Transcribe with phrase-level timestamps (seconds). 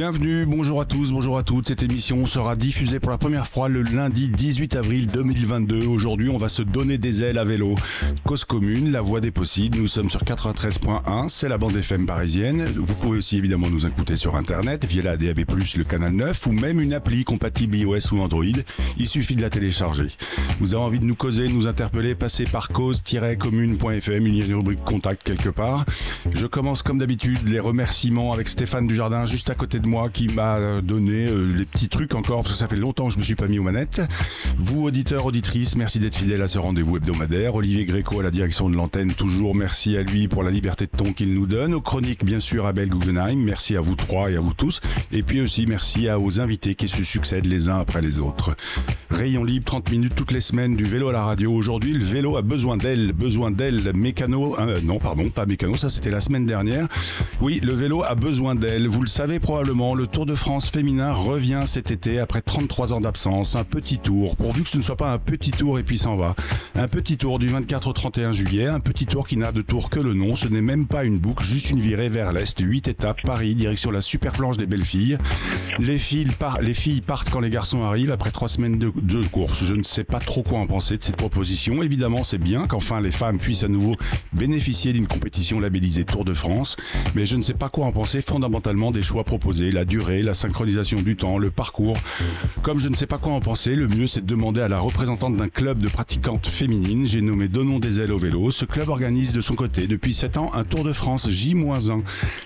[0.00, 1.68] Bienvenue, bonjour à tous, bonjour à toutes.
[1.68, 5.86] Cette émission sera diffusée pour la première fois le lundi 18 avril 2022.
[5.86, 7.74] Aujourd'hui, on va se donner des ailes à vélo.
[8.24, 9.76] Cause commune, la voie des possibles.
[9.76, 12.64] Nous sommes sur 93.1, c'est la bande FM parisienne.
[12.64, 15.40] Vous pouvez aussi évidemment nous écouter sur internet via la DAB+,
[15.76, 18.44] le canal 9 ou même une appli compatible iOS ou Android.
[18.96, 20.08] Il suffit de la télécharger.
[20.60, 24.46] Vous avez envie de nous causer, de nous interpeller, passez par cause-commune.fm, il y a
[24.46, 25.84] une rubrique contact quelque part.
[26.32, 30.28] Je commence comme d'habitude les remerciements avec Stéphane Dujardin juste à côté de moi qui
[30.28, 33.24] m'a donné euh, les petits trucs encore parce que ça fait longtemps que je me
[33.24, 34.00] suis pas mis aux manettes.
[34.56, 37.56] Vous auditeurs, auditrices, merci d'être fidèles à ce rendez-vous hebdomadaire.
[37.56, 40.96] Olivier Gréco à la direction de l'antenne, toujours merci à lui pour la liberté de
[40.96, 41.74] ton qu'il nous donne.
[41.74, 43.34] Aux chroniques, bien sûr, Abel Guggenheim.
[43.34, 44.80] Merci à vous trois et à vous tous.
[45.10, 48.54] Et puis aussi merci à aux invités qui se succèdent les uns après les autres.
[49.10, 51.52] Rayon libre, 30 minutes toutes les semaines du vélo à la radio.
[51.52, 53.92] Aujourd'hui, le vélo a besoin d'elle, besoin d'elle.
[53.92, 56.86] Mécano, euh, non, pardon, pas mécano, ça c'était la semaine dernière.
[57.40, 58.86] Oui, le vélo a besoin d'elle.
[58.86, 63.00] Vous le savez probablement, le Tour de France féminin revient cet été après 33 ans
[63.00, 63.56] d'absence.
[63.56, 66.16] Un petit tour, pourvu que ce ne soit pas un petit tour et puis s'en
[66.16, 66.34] va.
[66.74, 69.88] Un petit tour du 24 au 31 juillet, un petit tour qui n'a de tour
[69.88, 70.36] que le nom.
[70.36, 72.58] Ce n'est même pas une boucle, juste une virée vers l'est.
[72.60, 75.16] 8 étapes, Paris, direction la super planche des belles filles.
[75.78, 79.24] Les filles, par- les filles partent quand les garçons arrivent après trois semaines de, de
[79.28, 79.64] course.
[79.64, 81.82] Je ne sais pas trop quoi en penser de cette proposition.
[81.82, 83.96] Évidemment, c'est bien qu'enfin les femmes puissent à nouveau
[84.34, 86.76] bénéficier d'une compétition labellisée Tour de France.
[87.14, 90.34] Mais je ne sais pas quoi en penser fondamentalement des choix proposés, la durée, la
[90.34, 91.96] synchronisation du temps, le parcours.
[92.62, 94.80] Comme je ne sais pas quoi en penser, le mieux c'est de demander à la
[94.80, 98.50] représentante d'un club de pratiquantes féminines, j'ai nommé Donnons des ailes au vélo.
[98.50, 102.00] Ce club organise de son côté depuis 7 ans un Tour de France J-1.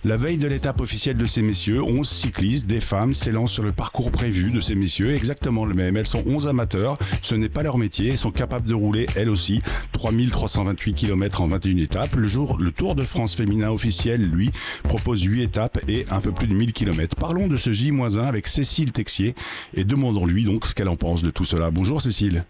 [0.04, 3.72] La veille de l'étape officielle de ces messieurs, 11 cyclistes, des femmes, s'élancent sur le
[3.72, 5.96] parcours prévu de ces messieurs, exactement le même.
[5.96, 9.28] Elles sont 11 amateurs, ce n'est pas leur métier, elles sont capables de rouler elles
[9.28, 9.62] aussi
[9.92, 12.14] 3328 km en 21 étapes.
[12.16, 14.50] Le jour, le Tour de France féminin officiel, lui,
[14.82, 17.03] propose 8 étapes et un peu plus de 1000 km.
[17.14, 19.34] Parlons de ce J-1 avec Cécile Texier
[19.74, 21.70] et demandons-lui donc ce qu'elle en pense de tout cela.
[21.70, 22.44] Bonjour Cécile.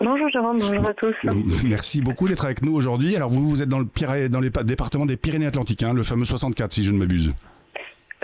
[0.00, 1.14] Bonjour Jérôme, bonjour à tous.
[1.64, 3.14] Merci beaucoup d'être avec nous aujourd'hui.
[3.14, 6.72] Alors vous, vous êtes dans le, dans les département des Pyrénées-Atlantiques, hein, le fameux 64
[6.72, 7.32] si je ne m'abuse.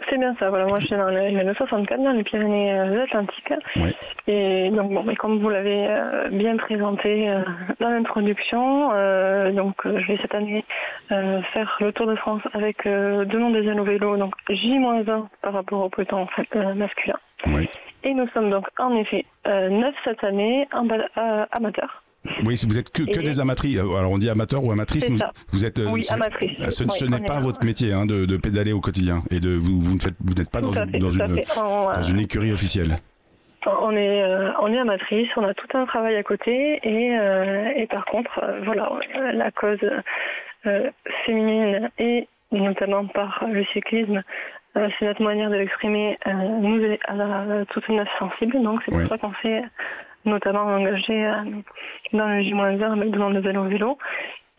[0.08, 3.52] C'est bien ça, voilà, moi je suis dans le, le 64, dans les Pyrénées-Atlantiques.
[3.76, 3.94] Ouais.
[4.26, 7.42] Et donc bon, mais comme vous l'avez euh, bien présenté euh,
[7.80, 10.64] dans l'introduction, euh, donc euh, je vais cette année
[11.12, 15.26] euh, faire le Tour de France avec euh, deux noms des au vélo, donc J-1
[15.42, 17.16] par rapport au peloton en fait, euh, masculin.
[18.04, 22.02] Et nous sommes donc en effet euh, neuf cette année en euh, amateurs.
[22.44, 23.78] Oui, si vous êtes que, des amatrices.
[23.78, 25.06] Alors on dit amateur ou amatrice.
[25.16, 25.32] Ça.
[25.52, 25.78] Vous êtes.
[25.78, 26.58] euh, Oui, ce- amatrice.
[26.70, 29.40] Ce, Oui, ce n'est est pas votre métier hein, de, de pédaler au quotidien et
[29.40, 31.26] de vous, vous ne faites, vous n'êtes pas dans, Tout une, fait, dans, tout à
[31.26, 31.46] une, fait.
[31.58, 32.98] On, euh, dans une écurie officielle.
[33.66, 37.70] On est, euh, on est amatrice, on a tout un travail à côté et, euh,
[37.76, 39.78] et par contre, euh, voilà, euh, la cause
[40.66, 40.90] euh,
[41.24, 44.22] féminine et notamment par le cyclisme,
[44.76, 48.80] euh, c'est notre manière de l'exprimer, euh, nous est à la, toute neuf sensible, donc
[48.84, 49.08] c'est pour Oui.
[49.08, 49.62] ça qu'on s'est
[50.24, 51.44] notamment engagé euh,
[52.12, 53.98] dans le J-1 avec de vélo vélo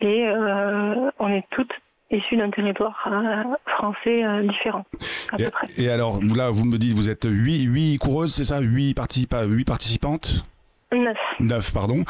[0.00, 1.72] et euh, on est toutes
[2.10, 4.84] issues d'un territoire euh, français euh, différent
[5.32, 5.68] à Et, peu près.
[5.76, 8.58] et alors là, vous me dites, vous êtes 8, huit coureuses, c'est ça?
[8.60, 10.44] 8, participa huit participantes?
[10.92, 11.16] Neuf.
[11.38, 12.02] 9, pardon.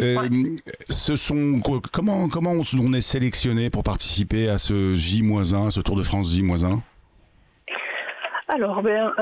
[0.00, 0.26] Euh,
[0.88, 1.60] Ce sont
[1.92, 6.34] comment comment on, on est sélectionné pour participer à ce J-1, ce Tour de France
[6.34, 6.78] J-1?
[8.48, 9.12] Alors, ben,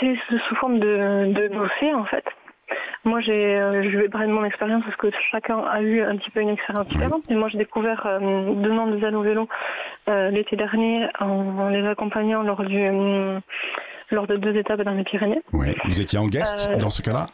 [0.00, 0.16] c'est
[0.48, 2.24] sous forme de, de dossier en fait.
[3.04, 6.16] Moi, j'ai, euh, je vais parler de mon expérience parce que chacun a eu un
[6.16, 7.22] petit peu une expérience différente.
[7.28, 9.48] Et moi, j'ai découvert euh, deux noms de vélo vélo
[10.08, 13.38] euh, l'été dernier en, en les accompagnant lors du euh,
[14.10, 15.42] lors de deux étapes dans les Pyrénées.
[15.52, 15.74] Ouais.
[15.84, 17.26] Vous étiez en guest Euh, dans ce cas-là?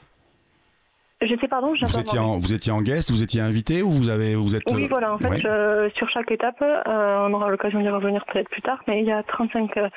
[1.23, 3.91] J'étais pardon, j'ai vous pas étiez, en, vous étiez en guest, vous étiez invité ou
[3.91, 5.45] vous avez vous êtes Oui, voilà, en fait, ouais.
[5.45, 9.07] euh, sur chaque étape, euh, on aura l'occasion d'y revenir peut-être plus tard, mais il
[9.07, 9.89] y a 35 euh,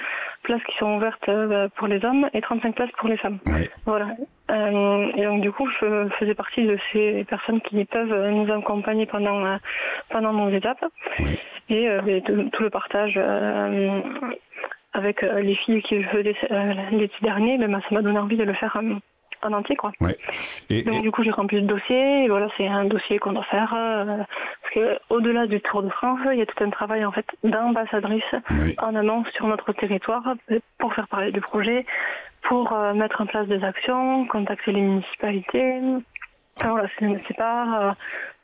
[0.42, 3.38] places qui sont ouvertes euh, pour les hommes et 35 places pour les femmes.
[3.46, 3.72] Ouais.
[3.86, 4.08] Voilà.
[4.52, 9.06] Euh, et donc, du coup, je faisais partie de ces personnes qui peuvent nous accompagner
[9.06, 9.58] pendant, euh,
[10.10, 10.84] pendant nos étapes.
[11.70, 14.02] Et, euh, et tout, tout le partage euh,
[14.94, 18.44] avec les filles qui le faisaient euh, l'été dernier, ben, ça m'a donné envie de
[18.44, 18.80] le faire
[19.46, 19.92] en entier, quoi.
[20.02, 20.18] Ouais.
[20.70, 22.26] Et, Donc et- du coup, j'ai rempli le dossier.
[22.26, 24.18] Et voilà, c'est un dossier qu'on doit faire euh,
[24.62, 27.26] parce que au-delà du Tour de France, il y a tout un travail en fait
[27.44, 28.76] d'ambassadrice oui.
[28.82, 30.24] en amont sur notre territoire
[30.78, 31.86] pour faire parler du projet,
[32.44, 35.80] pour euh, mettre en place des actions, contacter les municipalités.
[36.60, 37.92] Enfin, voilà, c'est c'est pas euh,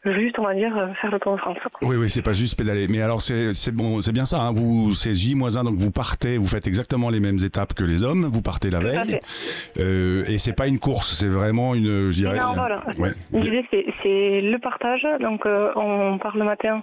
[0.06, 1.58] juste, on va dire, euh, faire le Tour de France.
[1.82, 2.88] Oui, oui, c'est pas juste pédaler.
[2.88, 4.42] Mais alors, c'est c'est bon, c'est bien ça.
[4.42, 4.54] Hein.
[4.54, 8.26] Vous, c'est J-1, donc vous partez, vous faites exactement les mêmes étapes que les hommes.
[8.32, 9.20] Vous partez la veille.
[9.80, 12.38] Euh, et c'est pas une course, c'est vraiment une, je dirais.
[12.40, 12.84] Non, voilà.
[12.98, 13.12] Ouais.
[13.34, 15.06] L'idée, c'est- c'est le partage.
[15.22, 16.82] Donc, euh, on part le matin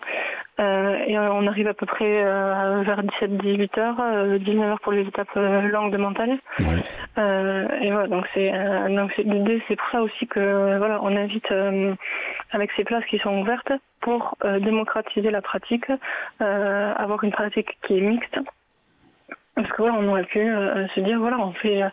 [0.60, 4.92] euh, et on arrive à peu près euh, vers 17-18 heures, euh, 19 heures pour
[4.92, 6.38] les étapes euh, longues de montagne.
[6.60, 6.82] Ouais.
[7.18, 10.78] Euh, et voilà, donc c'est euh, donc c'est- l'idée, c'est pour ça aussi que euh,
[10.78, 11.94] voilà, on invite euh,
[12.52, 15.86] avec ces places qui sont ouvertes pour euh, démocratiser la pratique,
[16.40, 18.38] euh, avoir une pratique qui est mixte.
[19.56, 21.88] Parce que voilà, on aurait pu euh, se dire voilà, on fait euh,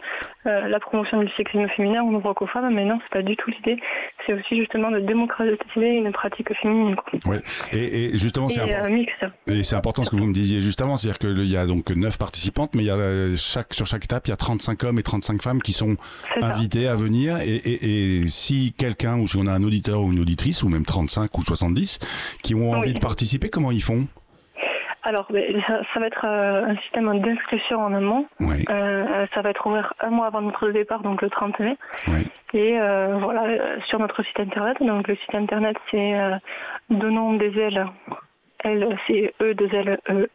[0.48, 3.38] euh, la promotion du sexisme féminin, on ouvre qu'aux femmes, mais non, c'est pas du
[3.38, 3.81] tout l'idée.
[4.25, 7.19] C'est aussi justement de démocratiser une pratique féminine quoi.
[7.25, 7.42] Ouais.
[7.71, 8.94] Et, et justement, c'est important.
[8.94, 9.30] euh.
[9.54, 11.89] Et c'est important ce que vous me disiez juste avant, c'est-à-dire qu'il y a donc
[11.89, 14.83] 9 participantes, mais il y a euh, chaque, sur chaque étape, il y a 35
[14.83, 15.95] hommes et 35 femmes qui sont
[16.38, 16.45] ça.
[16.48, 17.38] invités à venir.
[17.39, 20.69] Et, et, et si quelqu'un, ou si on a un auditeur ou une auditrice, ou
[20.69, 22.00] même 35 ou 70,
[22.44, 22.94] qui ont envie Oui.
[22.94, 24.06] de participer, comment ils font?
[25.05, 25.27] Alors,
[25.67, 28.25] ça, va être euh, un système d'inscription en amont.
[28.39, 31.75] Oui, Euh, ça va être ouvert un mois avant notre départ, donc le 30 mai.
[32.07, 34.77] oui, Et euh, voilà, euh, sur notre site internet.
[34.81, 36.35] Donc le site internet c'est euh,
[36.89, 37.85] Donnons des ailes.
[38.63, 40.29] L c'est E 2 L E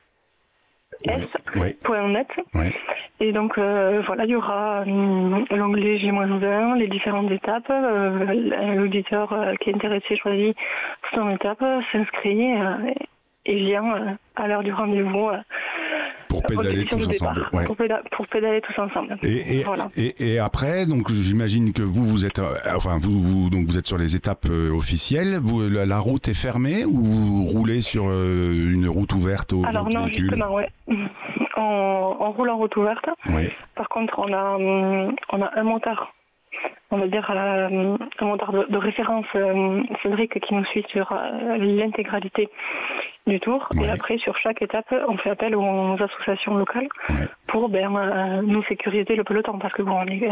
[1.05, 1.23] S
[1.55, 2.29] oui, point net.
[2.55, 2.75] oui.
[3.20, 7.70] Et donc euh, voilà, il y aura hum, l'onglet J-1, les différentes étapes.
[7.70, 10.56] Euh, L'auditeur euh, qui est intéressé choisit
[11.15, 12.93] son étape, s'inscrit euh,
[13.49, 15.29] et vient euh, à l'heure du rendez-vous.
[15.29, 15.39] euh,
[16.29, 17.49] Pour pédaler tous ensemble.
[17.55, 17.65] Ouais.
[17.65, 19.17] pour, péda- pour pédaler tous ensemble.
[19.23, 19.89] Et, et, Voilà.
[19.97, 23.79] et, et après, donc j'imagine que vous, vous êtes, euh, enfin vous, vous, donc vous
[23.79, 25.39] êtes sur les étapes euh, officielles.
[25.43, 29.65] Vous, la, la route est fermée ou vous roulez sur euh, une route ouverte aux
[29.67, 30.69] Alors non, véhicules justement, ouais.
[31.56, 33.09] On, on roule en route ouverte.
[33.31, 36.12] Oui, Par contre, on a, hum, on a un motard,
[36.90, 42.49] on va dire euh, de, de référence, euh, Cédric, qui nous suit sur euh, l'intégralité
[43.26, 43.69] du tour.
[43.75, 43.87] Ouais.
[43.87, 47.28] Et après, sur chaque étape, on fait appel aux associations locales Ouais.
[47.46, 49.58] pour ben, euh, nous sécuriser le peloton.
[49.58, 50.31] Parce que bon, on est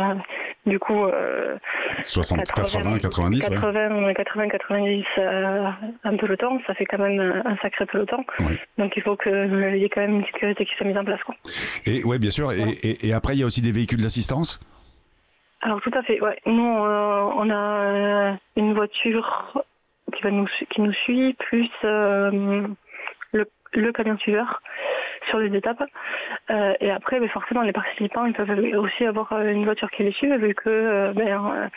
[0.65, 1.57] du coup euh,
[2.05, 3.55] 60, 80, 90, ouais.
[3.55, 5.69] 80, 80, 90 euh,
[6.05, 8.25] un peloton, ça fait quand même un sacré peloton.
[8.79, 11.23] Donc il faut qu'il y ait quand même une sécurité qui soit mise en place.
[11.23, 11.35] Quoi.
[11.85, 12.51] Et ouais, bien sûr.
[12.53, 14.59] Et, et, et après, il y a aussi des véhicules d'assistance?
[15.67, 16.39] Alors tout à fait, ouais.
[16.47, 19.53] Nous, euh, on a euh, une voiture
[20.15, 22.69] qui, va nous, qui nous suit, plus euh,
[23.33, 24.63] le, le camion suiveur
[25.29, 25.83] sur les étapes.
[26.51, 30.05] Euh, et après, ben, forcément, les participants ils peuvent aussi avoir euh, une voiture qui
[30.05, 31.69] les suit, vu que, euh, ben, euh,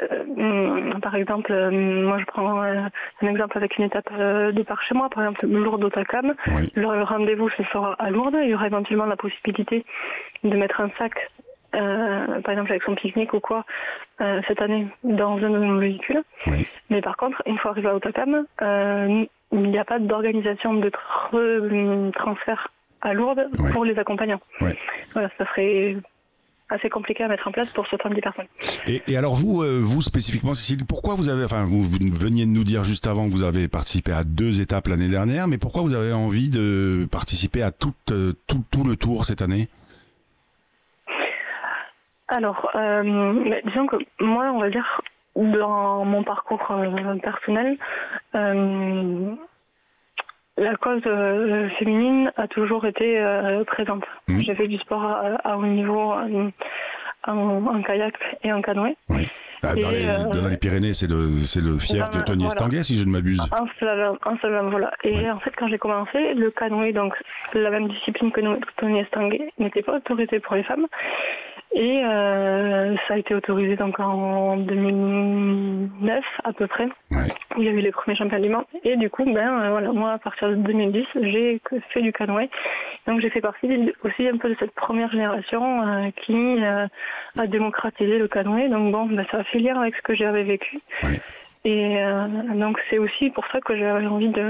[0.00, 2.80] euh, par exemple, euh, moi je prends euh,
[3.20, 6.34] un exemple avec une étape euh, de par chez moi, par exemple Lourdes Otakam.
[6.48, 6.72] Oui.
[6.74, 8.38] Le rendez-vous ce sera à Lourdes.
[8.42, 9.84] Il y aura éventuellement la possibilité
[10.42, 11.30] de mettre un sac,
[11.74, 13.64] euh, par exemple avec son pique-nique ou quoi,
[14.20, 16.22] euh, cette année dans un de nos véhicules.
[16.46, 16.66] Oui.
[16.90, 20.90] Mais par contre, une fois arrivé à Otakam, euh, il n'y a pas d'organisation de
[20.90, 22.68] tr- transfert
[23.00, 24.40] à Lourdes pour les accompagnants.
[24.60, 24.76] Ouais.
[25.12, 25.96] Voilà, ça serait
[26.68, 28.46] assez compliqué à mettre en place pour 70 personnes.
[28.86, 32.46] Et, et alors vous, euh, vous spécifiquement, Cécile, pourquoi vous avez, enfin, vous, vous veniez
[32.46, 35.58] de nous dire juste avant que vous avez participé à deux étapes l'année dernière, mais
[35.58, 39.68] pourquoi vous avez envie de participer à tout, euh, tout, tout le tour cette année?
[42.32, 45.02] Alors, euh, disons que moi, on va dire,
[45.36, 47.76] dans mon parcours euh, personnel,
[48.34, 49.34] euh,
[50.56, 51.02] la cause
[51.78, 53.22] féminine a toujours été
[53.66, 54.04] présente.
[54.28, 54.40] Mhm.
[54.42, 56.14] J'ai fait du sport à, à haut niveau
[57.26, 58.96] en, kayak et en canoë.
[59.10, 59.28] Oui.
[59.64, 62.48] Ah, dans, les, euh, dans les Pyrénées, c'est le, c'est le fief de Tony voilà.
[62.58, 63.40] Estanguet, si je ne m'abuse.
[63.52, 64.90] En slalom, slalom, voilà.
[65.04, 65.30] Et Ouais.
[65.30, 67.14] en fait, quand j'ai commencé, le canoë, donc
[67.54, 68.40] la même discipline que
[68.76, 70.86] Tony Estanguet, n'était pas autorisé pour les femmes.
[71.74, 77.28] Et euh, ça a été autorisé donc en 2009 à peu près, Ouais.
[77.56, 78.64] où il y a eu les premiers championnats du monde.
[78.84, 81.60] Et du coup, ben euh, voilà, moi à partir de 2010, j'ai
[81.90, 82.50] fait du canoë.
[83.06, 86.86] Donc j'ai fait partie aussi un peu de cette première génération euh, qui euh,
[87.38, 88.68] a démocratisé le canoë.
[88.68, 90.80] Donc bon, ben, ça a fait lien avec ce que j'avais vécu.
[91.02, 91.20] Ouais.
[91.64, 92.26] Et euh,
[92.58, 94.40] donc c'est aussi pour ça que j'avais envie de,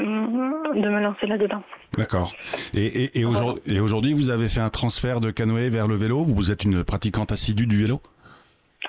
[0.80, 1.62] de me lancer là-dedans.
[1.98, 2.32] D'accord.
[2.72, 5.94] Et, et, et aujourd- et aujourd'hui, vous avez fait un transfert de canoë vers le
[5.94, 6.24] vélo?
[6.24, 8.00] Vous êtes une pratiquante assidue du vélo?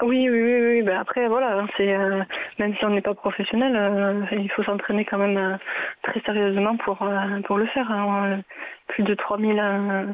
[0.02, 0.82] Oui, oui, oui, oui.
[0.82, 2.24] Ben après, voilà, hein, c'est euh,
[2.58, 5.56] même si on n'est pas professionnel, euh, il faut s'entraîner quand même euh,
[6.02, 6.98] très sérieusement pour,
[7.46, 7.92] pour le faire.
[7.92, 8.40] hein.
[8.88, 10.06] Plus de 3000 euh,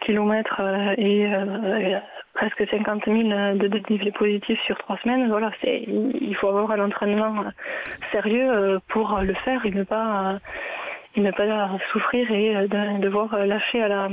[0.00, 0.60] kilomètres
[0.98, 1.98] et euh,
[2.34, 3.18] presque 50 000
[3.56, 5.28] de dénivelé positif sur trois semaines.
[5.28, 7.44] Voilà, c'est, il faut avoir un entraînement
[8.12, 10.38] sérieux pour le faire et ne pas,
[11.16, 14.04] et ne pas souffrir et euh, de, devoir lâcher à la,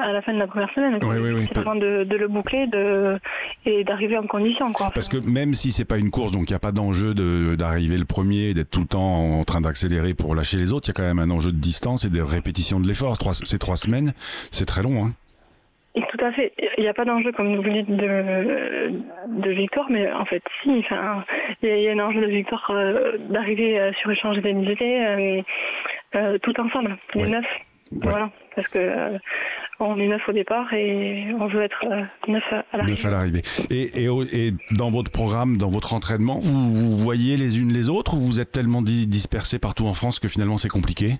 [0.00, 0.98] à la fin de la première semaine.
[1.02, 1.44] Oui, oui, oui.
[1.48, 3.18] C'est vraiment de, de le boucler de,
[3.66, 4.72] et d'arriver en condition.
[4.72, 4.90] Quoi.
[4.94, 7.54] Parce que même si c'est pas une course, donc il n'y a pas d'enjeu de-
[7.56, 10.90] d'arriver le premier d'être tout le temps en train d'accélérer pour lâcher les autres, il
[10.90, 13.18] y a quand même un enjeu de distance et de répétition de l'effort.
[13.18, 14.12] Trois- Ces trois semaines,
[14.50, 15.04] c'est très long.
[15.04, 15.12] Hein.
[15.94, 16.52] Tout à fait.
[16.76, 18.92] Il n'y a pas d'enjeu, comme vous le dites, de,
[19.42, 20.78] de victoire, mais en fait, si.
[20.80, 21.24] Enfin,
[21.62, 24.36] il y, a- il y a un enjeu de victoire euh, d'arriver euh, sur échange
[24.40, 25.42] d'indemnités euh,
[26.16, 27.28] euh, tout ensemble, les Ouais.
[27.28, 27.46] neuf.
[27.92, 28.30] Voilà.
[28.56, 29.18] Parce que euh,
[29.78, 32.90] on est neuf au départ et on veut être euh, neuf à l'arrivée.
[32.90, 33.42] Neuf à l'arrivée.
[33.70, 37.88] Et, et, et dans votre programme, dans votre entraînement, vous, vous voyez les unes les
[37.88, 41.18] autres ou vous êtes tellement di- dispersés partout en France que finalement c'est compliqué?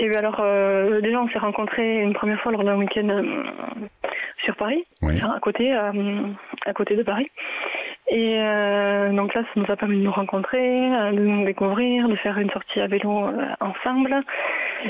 [0.00, 3.42] Et bien alors, euh, déjà, on s'est rencontrés une première fois lors d'un week-end euh,
[4.44, 5.20] sur Paris, Oui.
[5.20, 5.92] à côté, euh,
[6.66, 7.30] à côté de Paris.
[8.10, 12.08] Et euh, donc là, ça nous a permis de nous rencontrer, euh, de nous découvrir,
[12.08, 14.14] de faire une sortie à vélo euh, ensemble.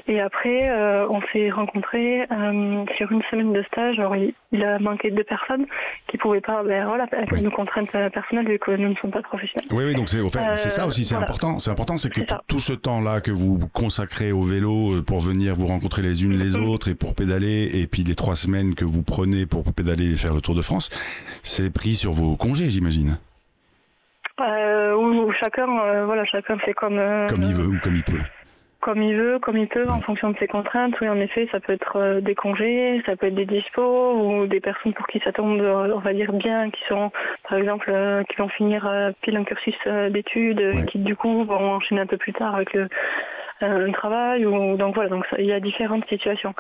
[0.07, 3.99] Et après, euh, on s'est rencontrés euh, sur une semaine de stage.
[3.99, 5.67] Alors, il, il a manqué deux personnes
[6.07, 7.43] qui pouvaient pas, ben voilà, avec Oui.
[7.43, 9.67] nos contraintes euh, personnelles vu que nous ne sommes pas professionnels.
[9.73, 11.27] Oui, oui, donc c'est au fait, c'est ça aussi, c'est voilà.
[11.27, 11.59] important.
[11.59, 15.67] C'est important, c'est que tout ce temps-là que vous consacrez au vélo pour venir vous
[15.67, 16.69] rencontrer les unes les Mhm.
[16.69, 20.17] autres et pour pédaler, et puis les trois semaines que vous prenez pour pédaler et
[20.17, 20.89] faire le Tour de France,
[21.43, 23.08] c'est pris sur vos congés, j'imagine,
[24.41, 27.95] Euh, où, où chacun, euh, voilà, chacun fait comme euh, comme il veut ou comme
[27.97, 28.23] il peut.
[28.81, 30.95] comme il veut, comme il peut, en fonction de ses contraintes.
[31.01, 34.47] Oui, en effet, ça peut être euh, des congés, ça peut être des dispos ou
[34.47, 37.11] des personnes pour qui ça tombe, on va dire bien, qui sont,
[37.49, 37.93] par exemple,
[38.29, 38.89] qui vont finir
[39.23, 39.77] pile un cursus
[40.11, 42.89] d'études, qui du coup vont enchaîner un peu plus tard avec le
[43.61, 46.55] un travail ou donc voilà donc il y a différentes situations.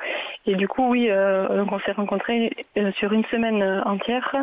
[0.47, 4.35] Et du coup oui euh, donc on s'est rencontrés euh, sur une semaine euh, entière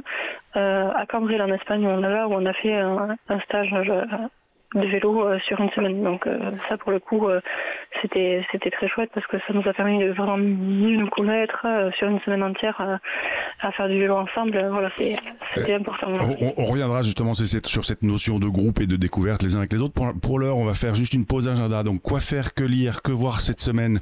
[0.56, 3.40] euh, à Cambril en Espagne où on a là où on a fait un, un
[3.40, 4.06] stage euh,
[4.76, 6.04] de vélo euh, sur une semaine.
[6.04, 6.38] Donc euh,
[6.70, 7.40] ça pour le coup euh,
[8.02, 11.66] c'était c'était très chouette parce que ça nous a permis de vraiment mieux nous connaître
[11.66, 12.98] euh, sur une semaine entière euh,
[13.62, 14.56] à faire du vélo ensemble.
[14.58, 14.92] Euh, Voilà,
[15.56, 16.08] c'était important.
[16.40, 19.56] On, on- reviendra justement sur cette, sur cette notion de groupe et de découverte les
[19.56, 19.94] uns avec les autres.
[19.94, 21.84] Pour, pour l'heure, on va faire juste une pause agenda.
[21.84, 24.00] Donc, quoi faire, que lire, que voir cette semaine?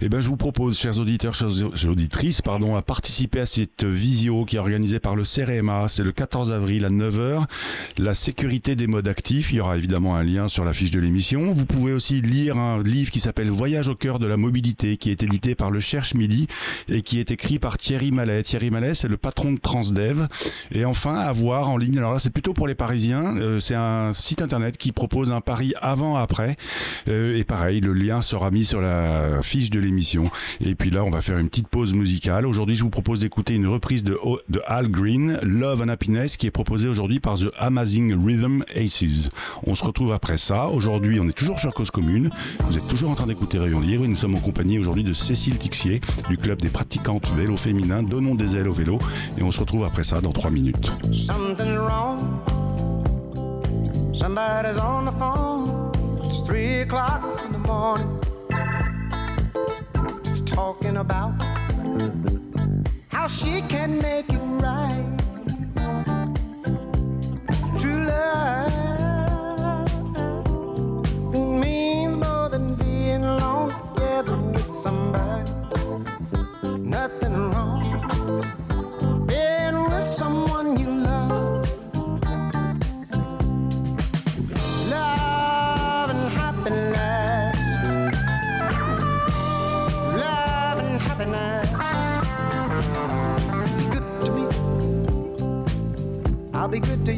[0.00, 1.48] Eh ben, je vous propose, chers auditeurs, chères
[1.90, 5.86] auditrices, pardon, à participer à cette visio qui est organisée par le CRMA.
[5.88, 7.44] C'est le 14 avril à 9h.
[7.98, 9.52] La sécurité des modes actifs.
[9.52, 11.52] Il y aura évidemment un lien sur la fiche de l'émission.
[11.52, 15.10] Vous pouvez aussi lire un livre qui s'appelle Voyage au cœur de la mobilité, qui
[15.10, 16.46] est édité par le Cherche Midi
[16.88, 18.42] et qui est écrit par Thierry Mallet.
[18.42, 20.26] Thierry Mallet, c'est le patron de Transdev.
[20.72, 21.98] Et enfin, à voir en ligne.
[21.98, 23.36] Alors là, c'est plutôt pour les Parisiens.
[23.36, 26.56] Euh, c'est un site internet qui propose un pari avant-après.
[27.08, 30.30] Euh, et pareil, le lien sera mis sur la fiche de l'émission.
[30.60, 32.46] Et puis là, on va faire une petite pause musicale.
[32.46, 34.18] Aujourd'hui, je vous propose d'écouter une reprise de,
[34.48, 39.30] de Al Green, Love and Happiness, qui est proposée aujourd'hui par The Amazing Rhythm Aces.
[39.66, 40.68] On se retrouve après ça.
[40.68, 42.30] Aujourd'hui, on est toujours sur Cause Commune.
[42.66, 45.12] Vous êtes toujours en train d'écouter Rayon Libre et nous sommes en compagnie aujourd'hui de
[45.12, 48.02] Cécile Tixier du club des pratiquantes vélo féminin.
[48.02, 48.98] Donnons des ailes au vélo.
[49.38, 50.90] Et on se retrouve après ça dans 3 minutes.
[51.78, 52.18] Wrong.
[54.12, 55.92] Somebody's on the phone.
[56.24, 58.20] It's three o'clock in the morning.
[60.46, 61.32] Talking about
[63.10, 64.26] how she can make
[64.60, 65.25] right.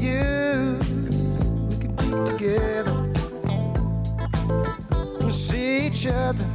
[0.08, 0.78] You.
[1.68, 2.96] We could be together
[5.20, 6.47] and see each other.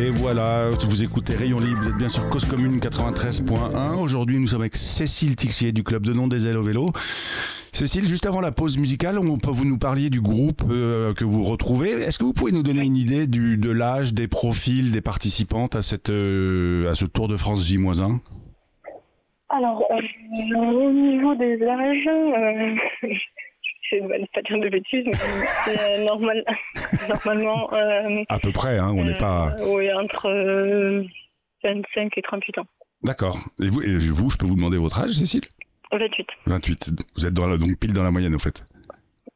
[0.00, 3.98] Et voilà, vous écoutez Rayon Libre, vous êtes bien sur Cause Commune 93.1.
[4.00, 6.90] Aujourd'hui, nous sommes avec Cécile Tixier du club de nom des ailes au vélo.
[7.70, 11.26] Cécile, juste avant la pause musicale, on peut vous nous parliez du groupe euh, que
[11.26, 11.90] vous retrouvez.
[11.90, 15.76] Est-ce que vous pouvez nous donner une idée du, de l'âge, des profils des participantes
[15.76, 18.20] à, cette, euh, à ce Tour de France J-1?
[19.50, 22.08] Alors, euh, au niveau des âges,
[23.92, 25.12] euh, ne vais pas dire de bêtises, mais
[25.64, 26.44] c'est normal,
[27.08, 29.54] normalement, euh, À peu près, hein, on n'est pas...
[29.58, 31.04] euh, oui, entre euh,
[31.64, 32.66] 25 et 38 ans.
[33.02, 33.38] D'accord.
[33.62, 35.42] Et vous, et vous, je peux vous demander votre âge, Cécile?
[35.92, 36.90] 28, 28.
[37.16, 38.64] Vous êtes dans la- donc pile dans la moyenne, au fait.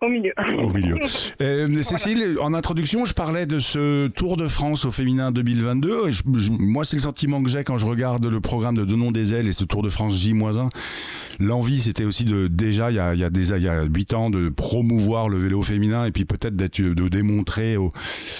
[0.05, 0.33] Au milieu.
[0.59, 0.97] Au milieu.
[1.41, 6.09] Euh, Cécile, en introduction, je parlais de ce Tour de France au féminin 2022.
[6.09, 8.85] Et je- je- moi, c'est le sentiment que j'ai quand je regarde le programme de
[8.85, 10.69] Denon des Ailes et ce Tour de France J-1.
[11.41, 13.83] L'envie, c'était aussi de déjà, il y a, il y a des, il y a
[13.83, 17.93] 8 ans, de promouvoir le vélo féminin et puis peut-être d'être, de démontrer au,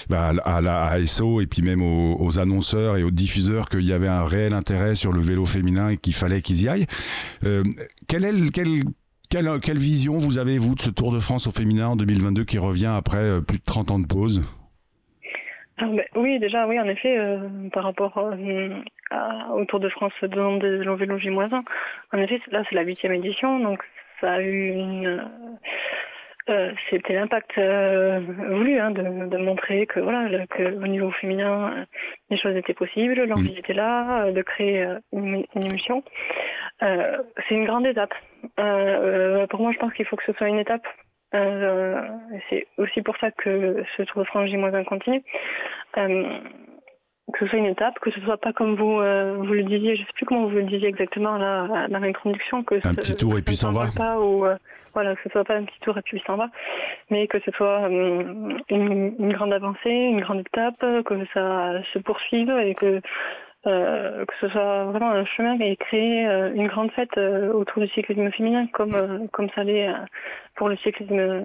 [0.09, 3.83] bah, à la à SO et puis même aux, aux annonceurs et aux diffuseurs qu'il
[3.85, 6.85] y avait un réel intérêt sur le vélo féminin et qu'il fallait qu'ils y aillent.
[7.45, 7.63] Euh,
[8.07, 8.83] quel est le- quel,
[9.29, 12.43] quelle, quelle vision vous avez, vous, de ce Tour de France au féminin en 2022
[12.43, 14.43] qui revient après euh, plus de 30 ans de pause?
[15.77, 18.69] Ah, oui, déjà, oui, en effet, euh, par rapport euh,
[19.53, 21.63] au Tour de France de des longs vélos J-1,
[22.13, 23.83] en effet, là, c'est la huitième édition, donc
[24.21, 25.21] ça a eu une...
[26.49, 31.11] euh, C'était l'impact euh, voulu hein, de, de montrer que voilà le- que au niveau
[31.11, 31.85] féminin euh,
[32.29, 36.03] les choses étaient possibles, l'envie était là, euh, de créer une, une émission.
[36.83, 38.13] Euh, c'est une grande étape.
[38.57, 40.85] Pour moi, je pense qu'il faut que ce soit une étape.
[41.33, 42.01] Euh,
[42.49, 45.23] c'est aussi pour ça que ce Tour de France J-1 continue.
[45.97, 46.23] Euh,
[47.33, 49.95] que ce soit une étape, que ce soit pas comme vous euh, vous le disiez,
[49.95, 53.15] je sais plus comment vous le disiez exactement là dans l'introduction, que Un ce- petit
[53.15, 53.87] tour et puis s'en va.
[53.95, 54.55] Pas, ou, euh,
[54.93, 56.49] voilà, que ce soit pas un petit tour et puis s'en va,
[57.09, 58.23] mais que ce soit euh,
[58.69, 63.01] une, une grande avancée, une grande étape, que ça se poursuive et que
[63.67, 67.87] euh, que ce soit vraiment un chemin et créer euh, une grande fête autour du
[67.89, 69.89] cyclisme féminin comme comme ça l'est
[70.55, 71.41] pour le cyclisme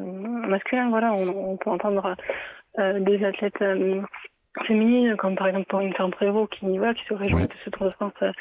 [0.47, 0.91] masculin.
[0.91, 2.15] Voilà, on, on peut entendre
[2.79, 4.03] euh, des athlètes euh,
[4.67, 7.47] féminines, comme par exemple pour une ferme Prévost qui voilà qui se réjouit Ouais.
[7.47, 8.33] de ce Tour de France euh,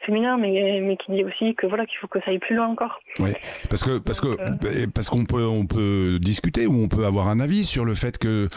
[0.00, 2.66] féminin, mais mais qui dit aussi que voilà qu'il faut que ça aille plus loin
[2.68, 3.00] encore.
[3.20, 3.32] Oui,
[3.68, 4.36] parce que parce que
[4.74, 7.94] eh, parce qu'on peut on peut discuter ou on peut avoir un avis sur le
[7.94, 8.48] fait que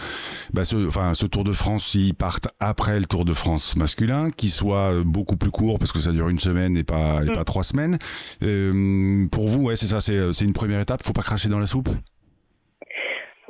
[0.54, 4.32] bah, ce enfin ce Tour de France s'il parte après le Tour de France masculin,
[4.32, 7.34] qu'il soit beaucoup plus court parce que ça dure une semaine et pas et Mm.
[7.34, 7.98] pas trois semaines.
[8.44, 11.04] Euh, pour vous, ouais, c'est ça, c'est c'est une première étape.
[11.04, 11.90] Faut pas cracher dans la soupe?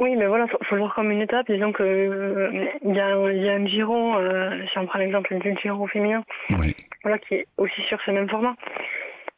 [0.01, 1.45] Oui, mais voilà, faut, faut le voir comme une étape.
[1.49, 4.87] Disons que euh, il y a un- il y a un Giro, euh, si on
[4.87, 6.23] prend l'exemple du Giro féminin,
[6.57, 6.75] Oui.
[7.03, 8.55] voilà, qui est aussi sur ce même format.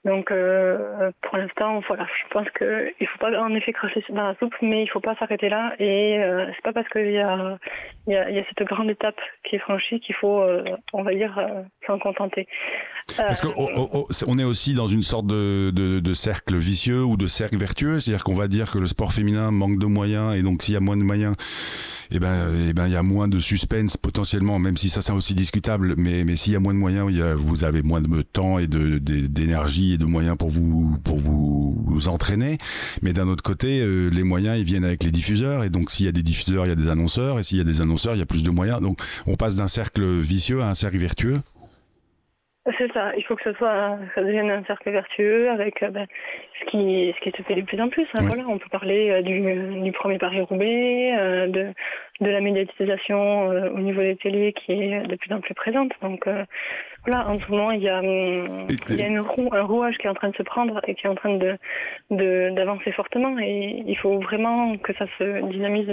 [0.06, 4.28] Donc, euh, pour l'instant, voilà, je pense que il faut pas en effet cracher dans
[4.28, 5.74] la soupe, mais il faut pas s'arrêter là.
[5.80, 9.60] Et euh, c'est pas parce qu'il y y, y a cette grande étape qui est
[9.60, 12.48] franchie qu'il faut, euh, on va dire, euh, s'en contenter.
[13.18, 17.04] Parce Euh, oh, oh, oh, est aussi dans une sorte de, de, de cercle vicieux
[17.04, 20.36] ou de cercle vertueux, c'est-à-dire qu'on va dire que le sport féminin manque de moyens
[20.36, 21.36] et donc s'il y a moins de moyens,
[22.16, 25.12] eh ben, eh ben, il y a moins de suspense potentiellement, même si ça c'est
[25.12, 25.96] aussi discutable.
[25.98, 28.60] Mais, mais s'il y a moins de moyens, y a- vous avez moins de temps
[28.60, 32.58] et de- d'énergie et de moyens pour vous pour vous, vous entraîner.
[33.02, 36.06] Mais d'un autre côté, euh, les moyens ils viennent avec les diffuseurs et donc s'il
[36.06, 38.16] y a des diffuseurs, il y a des annonceurs et s'il y a des annonceurs,
[38.16, 38.80] il y a plus de moyens.
[38.82, 41.42] Donc on passe d'un cercle vicieux à un cercle vertueux.
[42.78, 46.08] C'est ça, il faut que ce soit, ça devienne un cercle vertueux avec ben,
[46.62, 48.08] ce, qui, ce qui se fait de plus en plus.
[48.14, 48.22] hein.
[48.24, 51.74] Voilà, on peut parler euh, du, du premier Paris-Roubaix, euh, de,
[52.22, 55.92] de la médiatisation euh, au niveau des télés qui est de plus en plus présente.
[56.02, 56.44] Donc euh,
[57.06, 59.98] voilà, en ce moment, il y a, hum, il y a une roue, un rouage
[59.98, 61.58] qui est en train de se prendre et qui est en train de
[62.12, 63.38] de- d'avancer fortement.
[63.40, 65.92] Et il faut vraiment que ça se dynamise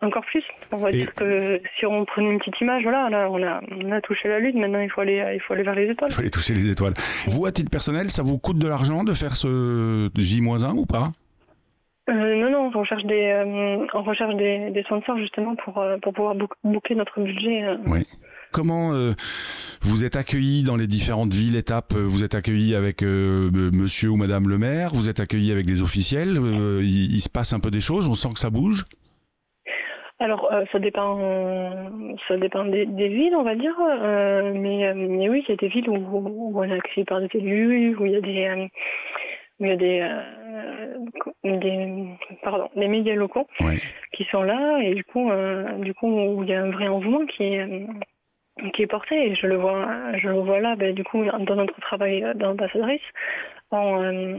[0.00, 0.44] encore plus.
[0.72, 3.60] On va Et- dire que si on prenait une petite image, voilà, là, on a,
[3.84, 6.10] on a touché la lune, maintenant il faut aller, il faut aller vers les étoiles.
[6.10, 6.94] Il faut aller toucher les étoiles.
[7.26, 11.10] Vous, à titre personnel, ça vous coûte de l'argent de faire ce J-1 ou pas?
[12.10, 15.96] Euh, non, non, on recherche des, euh, on recherche des, des sponsors justement pour, euh,
[15.98, 17.62] pour pouvoir bouc- boucler notre budget.
[17.64, 17.76] euh.
[17.86, 18.04] Oui.
[18.52, 18.90] Comment
[19.82, 24.48] vous êtes accueilli dans les différentes villes, étapes Vous êtes accueilli avec monsieur ou madame
[24.48, 26.36] le maire Vous êtes accueilli avec des officiels
[26.80, 28.86] il, il se passe un peu des choses On sent que ça bouge?
[30.18, 31.16] Alors, ça dépend,
[32.26, 33.76] ça dépend des, des villes, on va dire.
[34.52, 37.28] mais, mais oui, il y a des villes où, où on est accueilli par des
[37.34, 38.68] élus, où il y a des,
[39.60, 40.00] où il y a des,
[41.44, 42.06] des,
[42.42, 43.78] pardon, des médias locaux Ouais.
[44.12, 46.88] qui sont là et du coup, euh, du coup, où il y a un vrai
[46.88, 47.86] engouement qui est, euh,
[48.72, 49.30] qui est porté.
[49.30, 50.76] Et je le vois, je le vois là.
[50.76, 53.00] Ben, du coup, dans notre travail d'ambassadrice,
[53.70, 54.38] on, euh,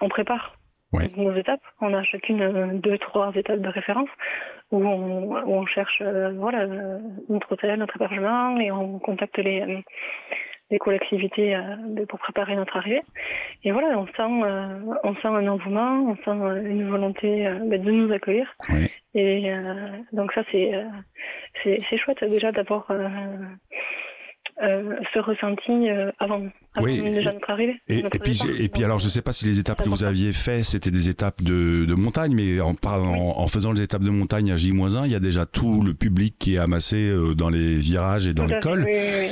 [0.00, 0.56] on prépare
[0.92, 1.08] Ouais.
[1.16, 1.62] nos étapes.
[1.80, 4.08] On a chacune euh, deux, trois étapes de référence
[4.72, 6.98] où on, où on cherche euh, voilà, euh,
[7.28, 9.84] notre hôtel, notre hébergement et on contacte les,
[10.70, 13.02] les collectivités euh, pour préparer notre arrivée.
[13.64, 17.58] Et voilà, on sent, euh, on sent un engouement, on sent euh, une volonté euh,
[17.64, 18.54] ben, de nous accueillir.
[18.68, 18.88] Oui.
[19.14, 19.50] Et
[20.12, 20.72] donc ça, c'est
[21.64, 22.86] c'est chouette déjà d'avoir
[24.62, 27.80] euh, ce ressenti euh, avant, avant Oui, déjà notre arrivée.
[27.88, 30.04] Et, notre et puis, et puis alors, je sais pas si les étapes que vous
[30.04, 34.02] aviez fait, c'était des étapes de, de montagne, mais en, en, en faisant les étapes
[34.02, 37.48] de montagne à J-1, il y a déjà tout le public qui est amassé dans
[37.48, 38.84] les virages et dans tout à les cols.
[38.86, 39.28] oui, oui, oui.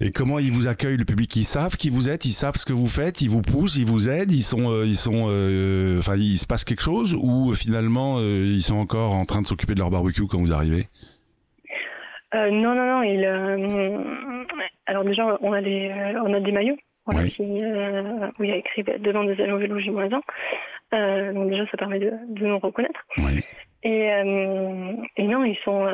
[0.00, 1.34] Et comment ils vous accueillent, le public?
[1.36, 3.84] Ils savent qui vous êtes, ils savent ce que vous faites, ils vous poussent, ils
[3.84, 7.50] vous aident, ils sont, euh, ils sont, euh, enfin, il se passe quelque chose ou
[7.50, 10.86] euh, finalement ils sont encore en train de s'occuper de leur barbecue quand vous arrivez?
[12.34, 13.02] Non, non, non.
[13.02, 13.98] Il, euh,
[14.86, 15.90] alors déjà, on a des,
[16.24, 16.76] on a des maillots.
[17.06, 17.30] Voilà, Oui.
[17.30, 20.20] qui, euh, où il y a écrit devant des au vélo J-1.
[20.94, 23.00] Euh, donc déjà, ça permet de, de nous reconnaître.
[23.16, 23.42] Oui.
[23.82, 25.86] Et, euh, et non, ils sont.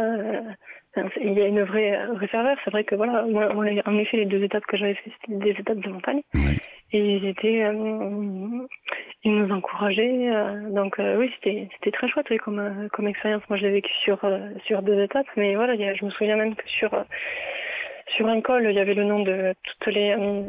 [1.21, 2.57] Il y a une vraie vraie ferveur.
[2.65, 5.51] C'est vrai que voilà, moi, en effet, les deux étapes que j'avais fait, c'était des
[5.51, 6.23] étapes de montagne.
[6.35, 6.59] Oui.
[6.93, 8.67] Et ils étaient, euh,
[9.25, 10.31] ils nous encourageaient.
[10.33, 13.43] euh, donc euh, oui, c'était c'était très chouette oui, comme euh, comme expérience.
[13.49, 16.05] Moi, je l'ai vécu sur euh, sur deux étapes, mais voilà, il y a- je
[16.05, 17.03] me souviens même que sur euh,
[18.09, 20.43] sur un col, il y avait le nom de toutes les euh,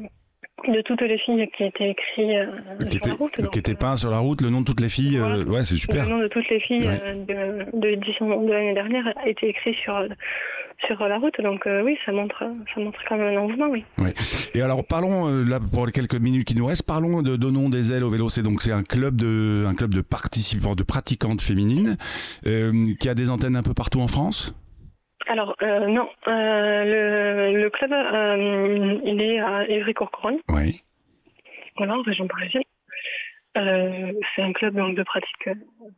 [0.74, 2.46] de toutes les filles qui étaient écrits euh,
[2.80, 3.32] Qui sur était, la route.
[3.36, 5.44] qui donc, était euh, peint sur la route, le nom de toutes les filles, euh,
[5.46, 6.06] ouais, c'est super.
[6.06, 7.02] le nom de toutes les filles Ouais.
[7.30, 9.94] euh, de, l'édition de l'année dernière a été écrit sur
[10.88, 11.40] sur la route.
[11.42, 12.40] Donc euh, oui, ça montre
[12.74, 13.84] ça montre quand même un engouement, oui.
[13.98, 14.14] Ouais.
[14.56, 17.70] Et alors parlons euh, là pour les quelques minutes qui nous restent, parlons de Donnons
[17.70, 18.30] des ailes au vélo.
[18.30, 21.96] C'est donc c'est un club de un club de participants, de pratiquantes féminines
[22.48, 24.54] euh, qui a des antennes un peu partout en France?
[25.28, 30.82] Alors euh, non, euh, le, le club euh, il est à Évry-Courcouronnes, Oui.
[31.78, 32.64] voilà, en région parisienne.
[33.56, 35.50] C'est un club donc, de pratique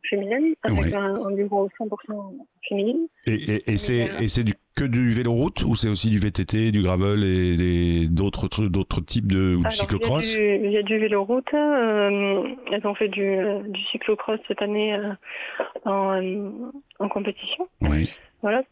[0.08, 2.36] féminine avec un, un bureau 100%
[2.68, 3.08] féminine.
[3.26, 3.76] Et, et, et
[4.28, 8.46] c'est du que du vélo route ou c'est aussi du VTT, du gravel et d'autres
[9.04, 10.36] types de ou du Alors, cyclocross.
[10.36, 11.52] Il y, a du, il y a du vélo route.
[11.52, 13.36] euh, elles ont fait du,
[13.70, 14.96] du cyclocross cette année
[15.84, 16.22] en,
[17.00, 17.66] en compétition.
[17.80, 18.08] Oui.
[18.42, 18.62] Voilà.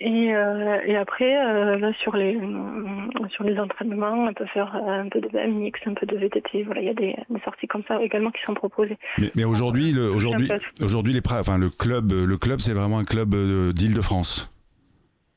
[0.00, 4.72] Et, euh, et après, euh, là, sur les, euh, sur les entraînements, on peut faire
[4.74, 6.62] un peu de BMX, un peu de VTT.
[6.62, 8.96] Voilà, il y a des, des sorties comme ça également qui sont proposées.
[9.18, 10.48] Mais, mais aujourd'hui le aujourd'hui
[10.80, 13.34] aujourd'hui les enfin le club le club c'est vraiment un club
[13.74, 14.52] d'Île-de-France.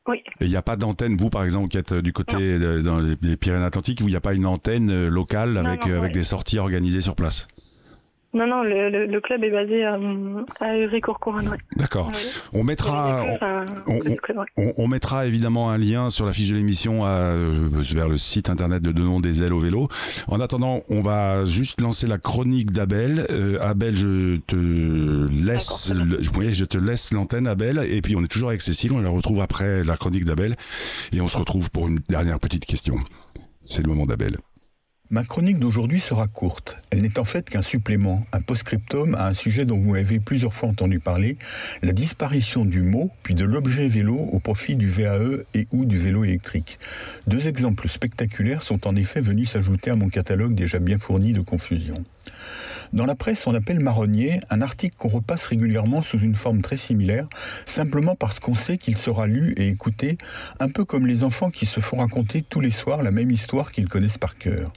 [0.07, 0.17] Oui.
[0.39, 2.99] Et il n'y a pas d'antenne, vous par exemple qui êtes du côté de- dans
[2.99, 6.09] les, Pyrénées-Atlantiques, où il n'y a pas une antenne locale avec, non, avec ouais.
[6.09, 7.47] des sorties organisées sur place?
[8.33, 9.99] Non, non, le, le, le club est basé à,
[10.61, 11.49] à Évry-Courcouronnes.
[11.49, 11.57] Ouais.
[11.75, 12.07] D'accord.
[12.07, 12.13] Ouais.
[12.53, 14.45] On mettra, enfin, on- que du club, ouais.
[14.55, 18.17] on, on mettra évidemment un lien sur la fiche de l'émission à, euh, vers le
[18.17, 19.89] site internet de Donnons des ailes au vélo.
[20.27, 23.25] En attendant, on va juste lancer la chronique d'Abel.
[23.31, 24.55] Euh, Abel, je te
[25.45, 27.79] laisse, le- oui, je te laisse l'antenne, Abel.
[27.91, 28.93] Et puis on est toujours avec Cécile.
[28.93, 30.55] On la retrouve après la chronique d'Abel.
[31.11, 32.95] Et on se retrouve pour une dernière petite question.
[33.65, 34.37] C'est le moment d'Abel.
[35.13, 36.77] Ma chronique d'aujourd'hui sera courte.
[36.89, 40.53] Elle n'est en fait qu'un supplément, un post-scriptum à un sujet dont vous avez plusieurs
[40.53, 41.37] fois entendu parler,
[41.81, 45.99] la disparition du mot puis de l'objet vélo au profit du VAE et ou du
[45.99, 46.79] vélo électrique.
[47.27, 51.41] Deux exemples spectaculaires sont en effet venus s'ajouter à mon catalogue déjà bien fourni de
[51.41, 52.05] confusion.
[52.93, 56.75] Dans la presse, on appelle marronnier un article qu'on repasse régulièrement sous une forme très
[56.75, 57.25] similaire,
[57.65, 60.17] simplement parce qu'on sait qu'il sera lu et écouté,
[60.59, 63.71] un peu comme les enfants qui se font raconter tous les soirs la même histoire
[63.71, 64.73] qu'ils connaissent par cœur.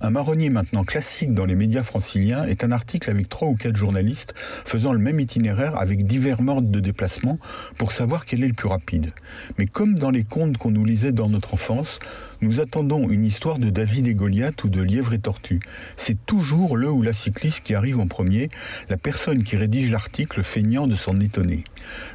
[0.00, 3.76] Un marronnier maintenant classique dans les médias franciliens est un article avec trois ou quatre
[3.76, 7.38] journalistes faisant le même itinéraire avec divers modes de déplacement
[7.78, 9.12] pour savoir quel est le plus rapide.
[9.56, 12.00] Mais comme dans les contes qu'on nous lisait dans notre enfance,
[12.40, 15.60] nous attendons une histoire de David et Goliath ou de Lièvre et Tortue.
[15.96, 18.50] C'est toujours le ou la cycliste qui arrive en premier,
[18.88, 21.64] la personne qui rédige l'article feignant de s'en étonner.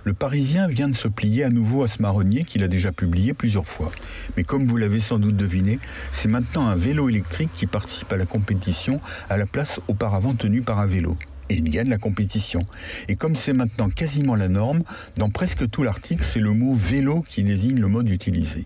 [0.04, 3.34] Le Parisien vient de se plier à nouveau à ce marronnier qu'il a déjà publié
[3.34, 3.92] plusieurs fois.
[4.36, 5.80] Mais comme vous l'avez sans doute deviné,
[6.12, 10.62] c'est maintenant un vélo électrique qui participe à la compétition à la place auparavant tenue
[10.62, 11.18] par un vélo
[11.50, 12.62] et il gagne la compétition.
[13.08, 14.84] Et comme c'est maintenant quasiment la norme,
[15.16, 18.66] dans presque tout l'article, c'est le mot vélo qui désigne le mode utilisé.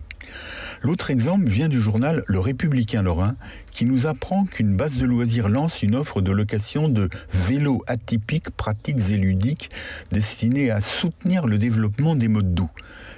[0.82, 3.36] L'autre exemple vient du journal Le Républicain Lorrain
[3.70, 8.50] qui nous apprend qu'une base de loisirs lance une offre de location de vélos atypiques,
[8.50, 9.70] pratiques et ludiques
[10.10, 12.70] destinés à soutenir le développement des modes doux.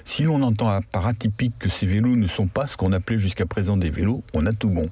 [0.04, 3.46] Si l'on entend par atypique que ces vélos ne sont pas ce qu'on appelait jusqu'à
[3.46, 4.88] présent des vélos, on a tout bon.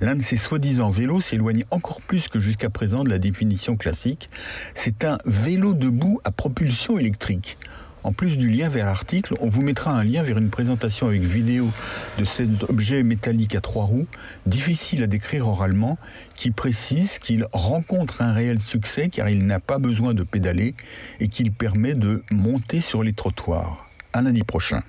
[0.00, 4.30] L'un de ces soi-disant vélos s'éloigne encore plus que jusqu'à présent de la définition classique.
[4.74, 7.58] C'est un vélo debout à propulsion électrique.
[8.04, 11.22] En plus du lien vers l'article, on vous mettra un lien vers une présentation avec
[11.22, 11.70] vidéo
[12.18, 14.06] de cet objet métallique à trois roues,
[14.44, 15.96] difficile à décrire oralement,
[16.36, 20.74] qui précise qu'il rencontre un réel succès car il n'a pas besoin de pédaler
[21.18, 23.88] et qu'il permet de monter sur les trottoirs.
[24.12, 24.82] À lundi prochain.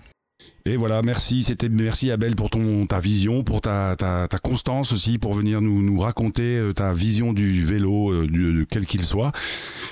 [0.67, 1.43] Et voilà, merci.
[1.43, 5.62] C'était merci Abel pour ton ta vision, pour ta, ta, ta constance aussi, pour venir
[5.62, 9.32] nous, nous raconter euh, ta vision du vélo, euh, du, quel qu'il soit.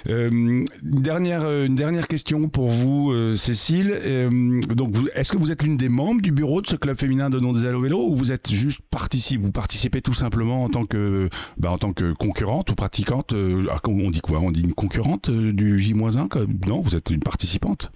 [0.07, 3.93] Euh, une dernière une dernière question pour vous, euh, Cécile.
[3.93, 7.29] Euh, donc, est-ce que vous êtes l'une des membres du bureau de ce club féminin
[7.29, 10.69] de non des au vélo ou vous êtes juste participe, vous participez tout simplement en
[10.69, 13.35] tant que bah, en tant que concurrente ou pratiquante
[13.69, 14.39] ah, On dit quoi?
[14.39, 17.91] On dit une concurrente du J-1 Non, vous êtes une participante?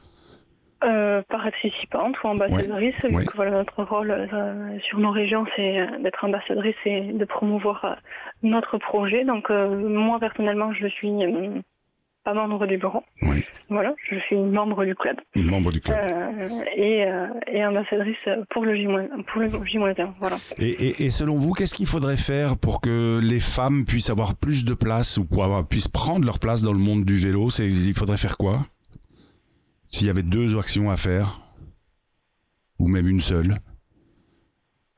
[0.84, 5.88] Euh, participante ou ambassadrice, vu que voilà, notre rôle euh, sur nos régions, c'est euh,
[6.04, 7.94] d'être ambassadrice et de promouvoir euh,
[8.44, 9.26] notre projet.
[9.26, 11.60] Donc euh, moi personnellement, je suis euh,
[12.24, 13.02] pas membre du bureau.
[13.24, 13.44] Oui.
[13.70, 15.98] Voilà, je suis membre du club Une membre du club.
[16.00, 18.16] euh, et, euh, et ambassadrice
[18.52, 18.88] pour le J-
[19.32, 20.10] pour le J-1.
[20.20, 20.38] Voilà.
[20.60, 24.36] Et, et- et selon vous, qu'est-ce qu'il faudrait faire pour que les femmes puissent avoir
[24.36, 27.50] plus de place ou pour avoir, puissent prendre leur place dans le monde du vélo?
[27.50, 28.60] C'est il faudrait faire quoi?
[29.98, 31.42] S'il y avait deux actions à faire
[32.78, 33.58] ou même une seule,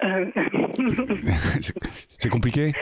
[0.04, 0.26] Euh,
[2.20, 2.74] c'est compliqué.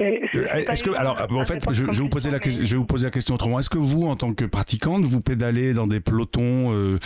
[0.00, 3.06] Est-ce que alors en fait, je, vais vous poser la question, je vais vous poser
[3.06, 3.58] la question autrement.
[3.58, 6.98] Est-ce que vous, en tant que pratiquante, vous pédalez dans des pelotons euh,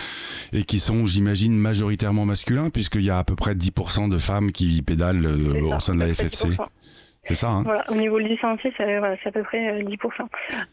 [0.53, 4.51] et qui sont, j'imagine, majoritairement masculins, puisqu'il y a à peu près 10% de femmes
[4.51, 6.49] qui pédalent euh, au sein de la FFC.
[7.29, 7.35] 10%.
[7.35, 10.27] C'est ça, hein Voilà, au niveau licencié, c'est à peu près euh, 10%.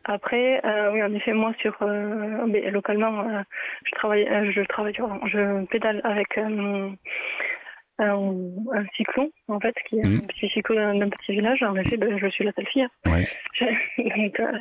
[0.05, 3.41] Après, euh, oui, en effet, moi, sur euh, mais localement, euh,
[3.83, 6.89] je travaille, euh, je travaille, je pédale avec euh,
[7.97, 8.15] un,
[8.73, 11.63] un cyclon, en fait, qui est un petit cyclon d'un petit village.
[11.63, 12.87] En effet, ben, je suis la seule fille.
[13.05, 13.27] Ouais.
[14.17, 14.51] Donc, euh,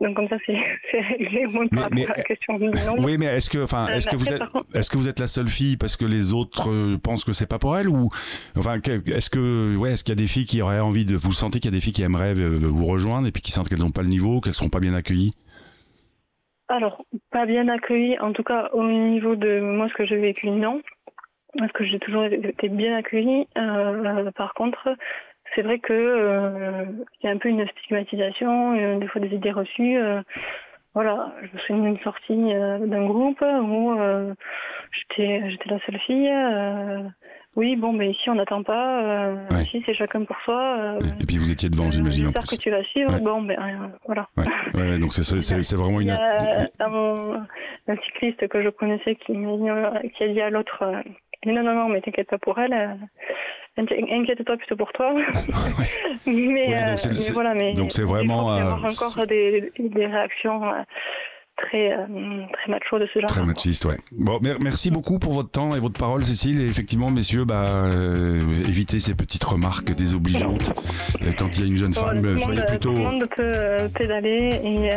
[0.00, 2.64] donc comme ça, c'est réglé au moins par Mais- rapport mais- à la question du
[2.66, 3.04] nombre.
[3.04, 4.42] Oui, mais est-ce que, enfin, Euh, est-ce que vous êtes,
[4.74, 7.46] est-ce que vous êtes la seule fille parce que les autres euh, pensent que c'est
[7.46, 8.08] pas pour elles ou,
[8.56, 11.32] enfin, est-ce que, ouais, est-ce qu'il y a des filles qui auraient envie de, vous
[11.32, 13.68] sentez qu'il y a des filles qui aimeraient euh, vous rejoindre et puis qui sentent
[13.68, 15.32] qu'elles n'ont pas le niveau, qu'elles seront pas bien accueillies?
[16.68, 20.48] Alors, pas bien accueilli, en tout cas au niveau de moi ce que j'ai vécu,
[20.50, 20.80] non.
[21.58, 23.48] Parce que j'ai toujours été bien accueillie.
[23.58, 24.94] Euh, par contre,
[25.54, 26.84] c'est vrai que euh,
[27.20, 29.96] il y a un peu une stigmatisation, euh, des fois des idées reçues.
[29.98, 30.22] euh,
[30.94, 34.34] voilà, je me souviens d'une sortie euh, d'un groupe où euh,
[34.92, 36.28] j'étais j'étais la seule fille.
[36.30, 37.02] euh,
[37.56, 39.02] oui, bon, mais ici on n'attend pas.
[39.02, 39.62] euh, Ouais.
[39.64, 40.76] Ici c'est chacun pour soi.
[40.78, 43.12] euh, Et puis vous étiez devant, j'imagine J'espère que tu vas suivre.
[43.12, 43.20] Ouais.
[43.20, 44.28] Bon, ben voilà.
[44.36, 46.10] Ouais, ouais, donc c'est- vraiment une.
[46.10, 47.46] a un,
[47.88, 49.32] un cycliste que je connaissais qui,
[50.14, 51.02] qui a dit à l'autre euh,
[51.46, 55.14] non, non, non, mais t'inquiète pas pour elle, euh, inqui- inquiète-toi plutôt pour toi.
[56.26, 60.06] mais, Ouais, donc euh, mais voilà, mais donc c'est vraiment, euh, avoir encore des, des
[60.06, 60.60] réactions
[61.56, 61.94] très,
[62.52, 63.28] très macho de ce genre.
[63.28, 63.96] Très machiste, ouais.
[64.12, 66.60] Bon, mer- merci beaucoup pour votre temps et votre parole, Cécile.
[66.60, 67.64] Et effectivement, messieurs, bah,
[68.66, 70.72] évitez ces petites remarques désobligeantes.
[71.26, 72.90] Et quand il y a une jeune Voilà, femme, soyez plutôt.
[72.90, 74.90] tout le monde peut pédaler et,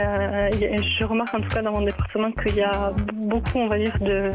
[1.00, 3.98] je remarque en tout cas dans mon département qu'il y a beaucoup, on va dire,
[4.00, 4.32] de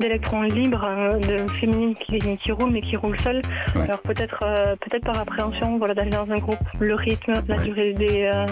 [0.00, 3.40] d'électrons libres, euh, de féminines qui, qui roulent mais qui roulent seules.
[3.74, 3.82] Ouais.
[3.82, 7.62] Alors peut-être euh, peut-être par appréhension voilà, d'aller dans un groupe, le rythme, la Ouais.
[7.64, 8.44] durée des, euh,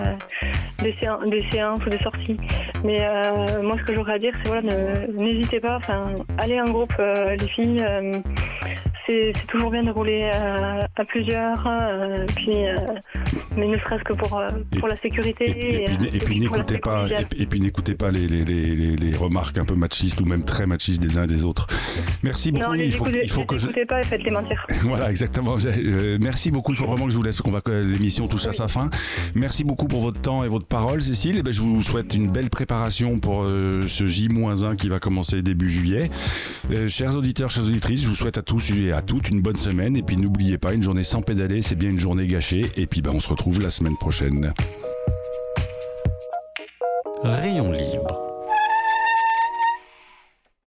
[0.83, 2.39] des, séan- des séances ou des sorties.
[2.85, 6.07] Mais euh, moi ce que j'aurais à dire c'est voilà, ne- n'hésitez pas, enfin
[6.39, 7.85] allez en groupe euh, les filles.
[9.07, 12.77] C'est toujours bien de rouler euh, à plusieurs, euh, puis, euh,
[13.57, 15.45] mais ne serait-ce que pour, la sécurité.
[15.51, 17.07] Et, et puis, et n'écoutez pas,
[17.39, 20.45] et, puis n'écoutez pas les, les, les, les- les remarques un peu machistes ou même
[20.45, 21.67] très machistes des uns et des autres.
[22.23, 22.65] Merci beaucoup.
[22.65, 23.69] Non, les il faut, écoutez, il faut que je.
[23.87, 24.67] pas et faites-les mentir.
[24.85, 25.57] Voilà, exactement.
[25.65, 26.73] Euh, merci beaucoup.
[26.73, 28.89] Il faut vraiment que je vous laisse, qu'on va que l'émission touche à sa fin.
[29.35, 31.39] Merci beaucoup pour votre temps et votre parole, Cécile.
[31.39, 35.69] Et ben, je vous souhaite une belle préparation pour ce J-1 qui va commencer début
[35.69, 36.11] juillet.
[36.89, 39.97] Chers auditeurs, chères auditrices, je vous souhaite à tous et à toutes une bonne semaine.
[39.97, 42.71] Et puis n'oubliez pas, une journée sans pédaler, c'est bien une journée gâchée.
[42.77, 44.55] Et puis ben, on se retrouve la semaine prochaine.
[47.23, 48.24] Rayon libre